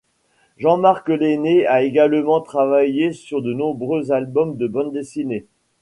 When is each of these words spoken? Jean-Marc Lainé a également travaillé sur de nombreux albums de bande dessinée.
Jean-Marc 0.57 1.09
Lainé 1.09 1.67
a 1.67 1.83
également 1.83 2.41
travaillé 2.41 3.13
sur 3.13 3.43
de 3.43 3.53
nombreux 3.53 4.11
albums 4.11 4.57
de 4.57 4.65
bande 4.67 4.91
dessinée. 4.93 5.45